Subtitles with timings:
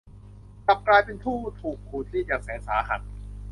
[0.65, 3.01] กลับกลายเป็นผู้ถูกขูดรีดอย่างแสนสาหัส